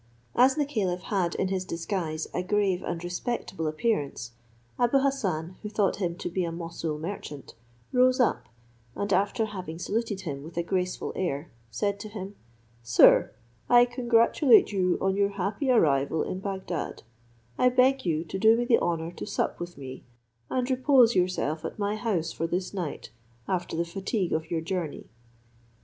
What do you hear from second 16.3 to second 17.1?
Bagdad,